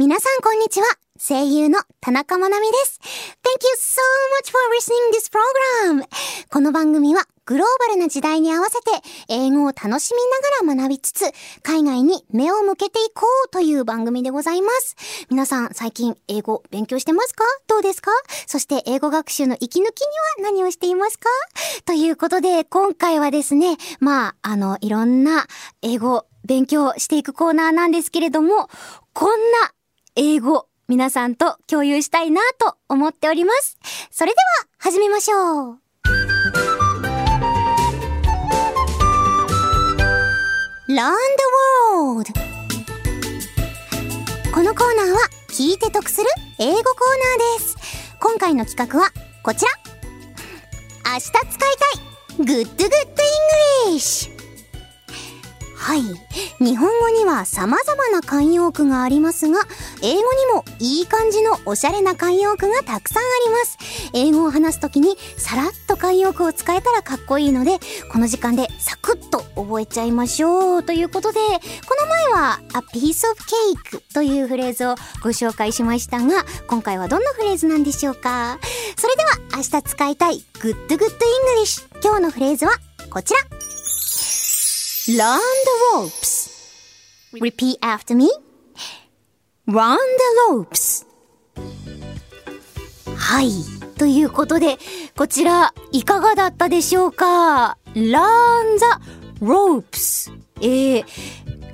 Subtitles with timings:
[0.00, 0.86] 皆さんこんにちは。
[1.18, 3.00] 声優の田中まなみです。
[3.02, 3.98] Thank you so
[4.40, 5.28] much for listening this
[5.98, 6.06] program!
[6.52, 8.92] この番組はグローバルな時代に合わせて
[9.28, 11.24] 英語を楽しみながら学びつつ、
[11.64, 14.94] 海外に目を向けていこうという番組でございます。
[15.30, 17.42] 皆さん最近英語勉強してますか？
[17.66, 18.12] どうですか？
[18.46, 20.06] そして英語学習の息抜きに
[20.44, 21.28] は何をしていますか？
[21.86, 25.48] ということで今回はですね、まあ、あの、いろんな
[25.82, 28.68] 英語勉強していくコーナーなんですけれども、
[29.12, 29.72] こんな
[30.20, 33.78] 英語、皆さんと共有したいなと思っております。
[34.10, 35.78] それでは、始めましょう。
[40.88, 41.44] Learn the
[41.94, 42.32] World
[44.52, 45.18] このコーナーは
[45.50, 46.26] 聞いて得する
[46.58, 46.82] 英語コー
[47.54, 47.76] ナーです。
[48.18, 49.12] 今回の企画は
[49.44, 49.70] こちら。
[51.12, 52.90] 明日使いたい Good Good
[53.86, 54.37] English
[55.88, 56.02] はい。
[56.62, 59.60] 日本語には様々な慣用句がありますが、
[60.02, 63.78] 英語にもいい感じのおしゃれな慣用句がたくさんあります。
[64.12, 67.78] 英語を話すときにさらっと慣用句を使えたらかっこいいので、
[68.12, 70.82] この時間でサクッと覚えちゃいましょう。
[70.82, 73.40] ということで、この前は a piece of
[73.94, 78.58] cake というフレーズをご紹介しましたが、今回はどんなフレーズなんでしょうか
[78.98, 82.72] それでは明日使いたい Good Good English 今日のフレーズは
[83.08, 83.57] こちら
[85.08, 86.50] Learn the ropes.
[87.32, 88.28] Repeat after me.
[89.66, 91.06] Run the ropes.
[93.16, 93.50] はい。
[93.96, 94.76] ということで、
[95.16, 98.18] こちら、いかがだったでしょうか ?Learn
[98.76, 100.30] the ropes.
[100.60, 101.04] えー、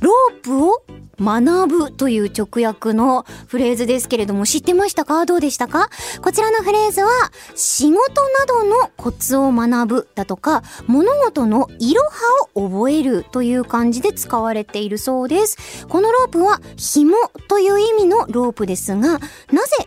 [0.00, 0.82] ロープを
[1.20, 5.26] 学ぶという直訳のフレーズですけれども、知ってましたか？
[5.26, 5.90] どうでしたか？
[6.22, 7.10] こちらのフレーズは、
[7.54, 7.96] 仕事
[8.38, 12.10] などのコツを学ぶだとか、物事のいろは
[12.54, 15.86] を覚えるという感じで使われているそうです。
[15.88, 17.16] このロープは、紐
[17.48, 19.20] という意味のロープですが、なぜ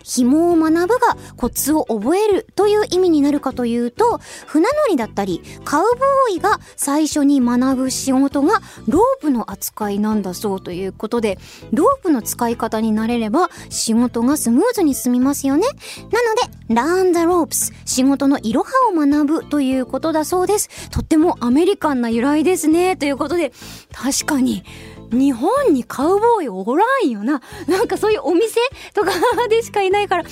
[0.03, 11.39] 紐を学ぶがコツを覚えるという意味になるかというと、船乗りだったり、カウボーイが最初に学ぶ仕事がロープの扱いなんだそうということで、で
[11.71, 15.65] ロープの使い方に慣れれば仕事がスムーズに進みますよね。
[16.11, 20.89] なので、learn the ropes 仕事のいろはを学ぶということだそうです。
[20.91, 22.95] とってもアメリカンな由来ですね。
[22.97, 23.51] ということで、
[23.91, 24.63] 確かに、
[25.11, 27.41] 日本にカウボーイおらんよな。
[27.67, 28.59] なんかそういうお店
[28.93, 29.11] とか
[29.49, 30.23] でしかいないから。
[30.23, 30.29] て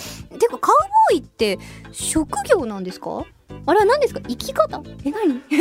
[0.48, 0.76] か、カウ
[1.12, 1.60] ボーイって
[1.92, 3.24] 職業なんですか？
[3.66, 4.22] あれは何ですか？
[4.28, 4.82] 生き方？
[5.06, 5.42] え、何？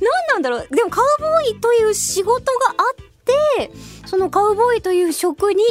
[0.00, 0.68] 何なんだろう？
[0.70, 3.70] でもカウボーイという仕事があって
[4.10, 5.62] そのカウボーイという職に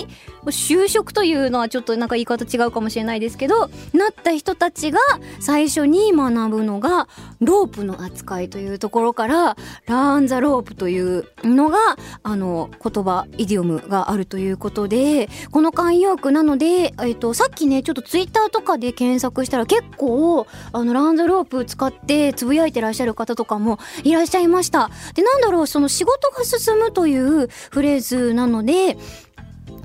[0.46, 5.00] 就職というのはちょっとなんか言い方違うかもしれないですけどなった人たちが
[5.42, 7.10] 最初に学ぶのが
[7.42, 9.58] ロープの扱いというところから
[9.88, 11.78] ラーン・ザ・ロープというのが
[12.24, 24.90] あの言葉イディオムがあるということでこの慣用句なので、えっと、さっきねちょっとツイッターとかで検索したら結構あのラーン・ザ・ロープ使ってつぶやいてらっしゃる方とかもいらっしゃいました。
[25.14, 28.98] でなんだろうその仕事が進むというフレーズなので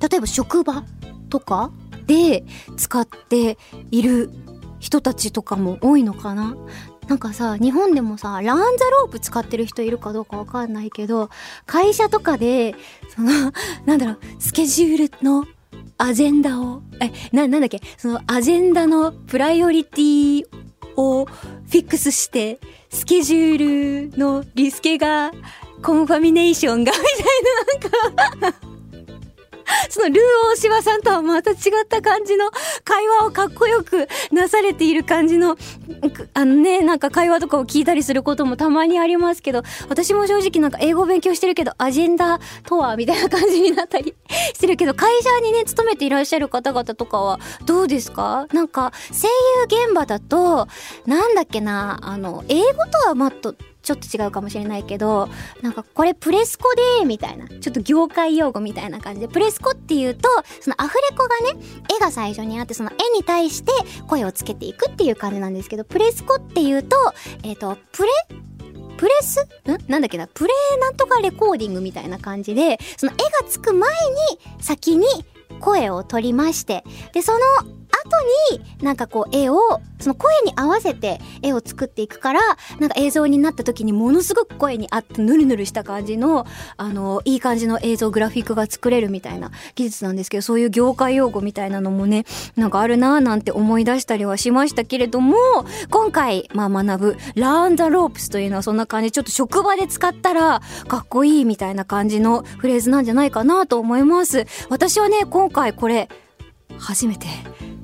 [0.01, 0.85] 例えば職場
[1.31, 1.71] とか
[2.07, 2.45] で
[2.77, 3.59] 使って
[3.91, 4.31] いる
[4.79, 6.57] 人たちとかも多いのかな。
[7.09, 11.31] なんかさ、日本でもさ、ランザロープ使ってる人いるかどうかわかんないけど、
[11.67, 12.75] 会社とかで、
[13.15, 13.53] その、
[13.85, 15.45] なんだろう、スケジュールの
[15.99, 20.47] アジェンダを、え、な、なんだっけ、そのアジェンダのプライオリティ
[20.97, 22.59] をフィックスして、
[22.91, 25.33] スケジュールのリスケが、
[25.85, 27.07] コンファミネーションが、みたい
[27.91, 28.59] な、なんか
[29.91, 30.19] そのルー
[30.53, 31.57] 大柴さんとはまた違っ
[31.89, 32.51] た感じの
[32.85, 35.57] 会話をかっこよくなされている感じの、
[36.33, 44.15] あのね、なんか会話とかを聞いたりすることもたまにありますけど、私も正直なんか英語勉強してるけど、アジェンダとはみたいな感じになったり
[44.55, 48.47] してるけど、会社にね、勤めていらっしゃる方々とかはどうですか？
[48.53, 49.29] なんか、声
[49.69, 50.67] 優現場だと、
[51.07, 55.29] なんだっけな、あの、英語とはまっと、ちょっと違うかもしれないけど、
[55.63, 60.29] なんかこれプレスコで、みたいな、ちょっと業界用語みたいな感じで、プレスコっていうと、
[60.61, 61.61] そのアフレコがね、
[61.97, 63.71] 絵が最初にあって、その絵に対して
[64.09, 66.97] 声をつけていくっていう感じなんですけど、プレスコっていうと、
[67.43, 68.11] えっ、ー、と、プレ
[68.97, 69.41] プレス？
[69.43, 69.91] ん？
[69.91, 70.27] なんだっけな？
[70.29, 75.07] プレーなんとかレコーディングみたいな感じで、その絵がつく前に先に
[75.61, 77.39] 声を取りまして、で、その
[78.05, 79.59] 後になんかこう絵を
[79.99, 82.41] その声に合わせて絵を作っていくから
[82.79, 86.47] なんか映像になった時にものすごく声に合ってヌルヌルした感じの
[86.77, 92.25] あのいい感じの映像グラフィックが作れるみたいな技術なんですけどそういう業界用語みたいなのもね
[92.57, 95.37] なんかあるなーなんて思い出したりはしましたけれども
[95.91, 104.47] 今回まあ学ぶラーンザロープスというのはそんな感じちょっと職場で使ったらかっこいいみたいな感じのフレーズなんじゃないかなと思います。
[104.69, 106.09] 私はね今回これ
[106.79, 107.27] 初めて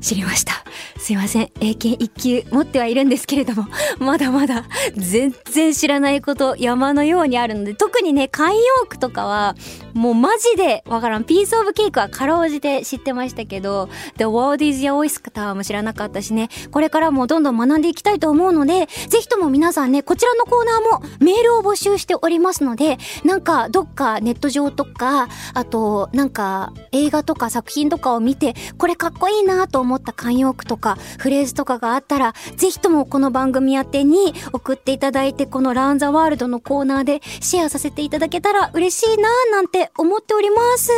[0.01, 0.65] 知りました。
[0.99, 1.51] すいません。
[1.61, 3.67] 英検1級持ってはいるんですけれども、
[3.99, 4.65] まだまだ
[4.97, 9.55] 全然知らないこと山のようにあるので、特にね、慣用句とかは、
[9.95, 11.25] もうマジでわからん。
[11.25, 13.89] ピースオブケークはかろうじて知ってましたけど、
[14.19, 40.89] The World is Your Oyster も知らなかったしね、これからもどんどん学んでいきたいと思うので、ぜひとも皆さんね、こちらのコーナーもメールを募集しておりますので、なんかどっかネット上とか、あとなんか映画とか作品とかを見て、これかっこいいなと思った慣用句とかフレーズとかがあったら、ぜひともこの番組宛てに送っていただいて、このランザワールドのコーナーでシェアさせていただけたら嬉しいななんて思っております。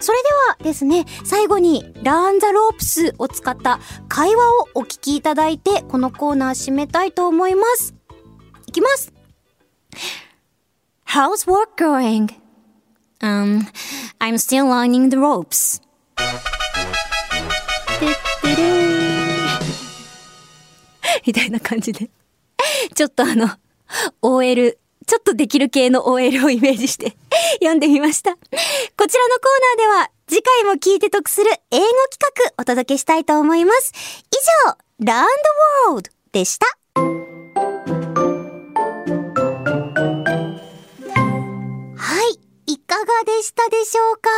[0.00, 7.94] それではですね、最後にランザロープスを使った会話をお聞きいただいて、このコーナー締めたいと思います。
[8.66, 9.12] いきます
[11.06, 12.30] How's work going?
[13.20, 13.68] Um,
[14.20, 15.80] I'm still learning the ropes.
[21.26, 22.10] みたいな感じで。
[22.94, 23.48] ちょっとあの、
[24.22, 27.16] OL、ちょっとできる系の OL をイメージして
[27.60, 28.32] 読んでみました。
[28.32, 29.06] こちらのコー
[29.78, 33.92] ナーでは次回も聞いて得する英語企画お届けしたいと思います。
[34.30, 34.36] 以
[34.68, 35.28] 上、ラン
[35.88, 36.66] ドワールドでした。
[41.96, 42.22] は
[42.66, 44.30] い、いかがでしたでしょうか？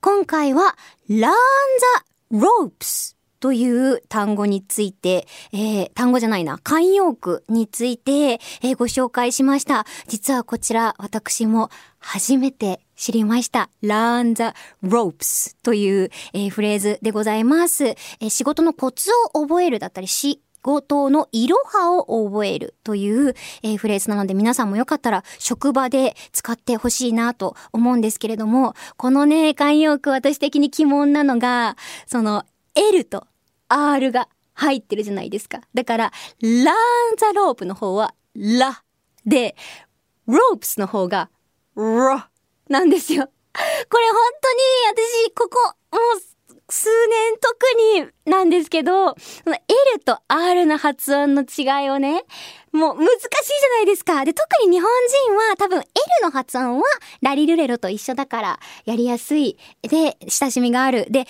[0.00, 0.76] 今回は、
[1.08, 3.15] ランザ・ロープス
[3.46, 9.86] という単語について、えー、単語じゃないな、慣用句について、えー、ご紹介しました。
[10.08, 11.70] 実はこちら、私も
[12.00, 13.70] 初めて知りました。
[13.84, 14.52] learn the
[14.84, 18.30] ropes という、えー、フレーズでございます、えー。
[18.30, 31.76] 仕事のコツを覚えるだったり、仕事のいろはを覚えるという、えー、フレーズなので皆さんもよかったら職場で使ってほしいなと思うんですけれども、このね、慣用句私的に疑問なのが、
[32.08, 32.44] その
[32.76, 33.26] L と
[33.68, 35.60] R が入ってるじゃないですか。
[35.74, 38.82] だから、ランザロープの方はラ
[39.24, 39.56] で、
[40.26, 41.30] ロープスの方が
[41.74, 42.20] ロ
[42.68, 43.26] なんですよ。
[43.26, 47.56] これ本当に私、ここ、もう数年特
[48.02, 52.24] になんですけど、その L と R の発音の違いをね、
[52.72, 54.24] もう難しいじゃないですか。
[54.24, 54.90] で、特に日本
[55.28, 55.86] 人は多分 L
[56.22, 56.84] の発音は
[57.22, 59.56] ラリルレロと一緒だからやりやすい。
[59.82, 61.06] で、親しみがある。
[61.10, 61.26] で、R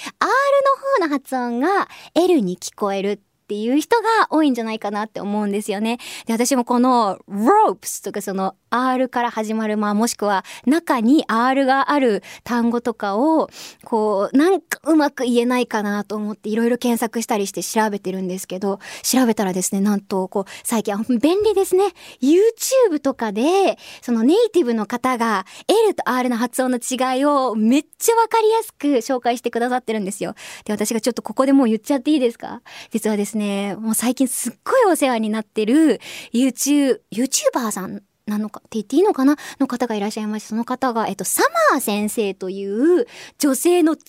[0.99, 5.99] の方の発音が L に聞こえるっていう人が多いんじゃないかなって思うんですよね。
[6.27, 13.49] で、私もこの ropes とかその R から始まる、まあもしくは中に R がある単語とかを、
[13.85, 21.85] こう、なんかうまく言えないかなと思っていろいろ検索したりして調べてるんですけど、調べたらですね、なんと、こう、最近、便利ですね。
[22.21, 30.35] YouTube とかで、そのネイティブの方が L と R の発音の違いをめっちゃわかりやすく紹介してくださってるんですよ。
[30.65, 32.63] で、私がちょっとここでもう言っちゃっていいですか？
[32.91, 36.01] 実はですね、もう最近すっごいお世話になってる
[36.33, 39.37] YouTube、YouTuber さんなのかって言っていいのかな？
[39.61, 43.07] の方がいらっしゃいまして、その方が、えっと、サマー先生という
[43.39, 44.03] 女性の超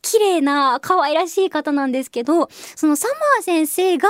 [0.00, 4.08] 綺麗な可愛らしい方なんですけど、そのサマー先生が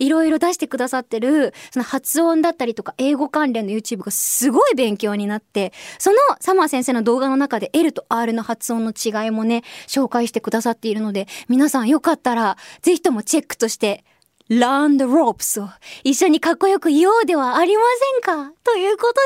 [0.00, 14.04] いろいろ出してくださってる、その発音だったりとか英語関連の YouTube がすごい勉強になって、そのサマー先生の動画の中で L と R の発音の違いもね、紹介してくださっているので、皆さんよかったら、ぜひともチェックとして
[14.48, 15.68] Learn the ropes を
[16.04, 17.82] 一緒にかっこよく言おうではありま
[18.22, 18.52] せんか？
[18.62, 19.20] ということで、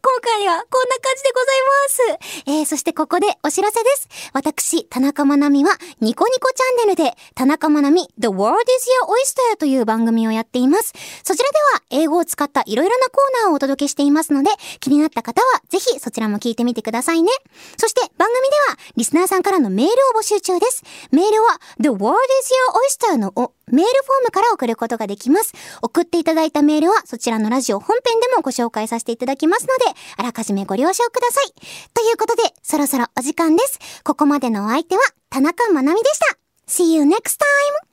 [0.00, 2.50] 今回はこんな感じでございます。
[2.50, 4.08] えー、そしてここでお知らせです。
[4.32, 10.92] 私、田中まなみはニコニコチャンネルで田中まなみ The World is Your Oyster という番組をやっています。
[11.24, 17.30] そちらでは英語を使ったいろいろなコーナーをお届けしていますので、気になった方はぜひそちらも聞いてみてくださいね。
[17.76, 20.84] そして番組ではリスナーさんからのメールを募集中です。
[21.10, 22.52] メールは The World is
[23.08, 25.52] Your Oyster のおメールフォームから送ることができます。
[25.82, 31.52] 送っていただいたメールはそちらのラジオ本編でもご紹介させていただきますので、あらかじめご了承ください。
[31.94, 33.78] ということで、そろそろお時間です。
[34.04, 36.38] ここまでのお相手は田中まなみでした。
[36.68, 37.91] See you next time!